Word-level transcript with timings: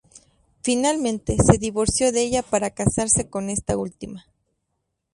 Finalmente, 0.63 1.37
se 1.37 1.59
divorció 1.59 2.11
de 2.11 2.23
ella 2.23 2.41
para 2.41 2.71
casarse 2.71 3.29
con 3.29 3.51
esta 3.51 3.77
última. 3.77 4.25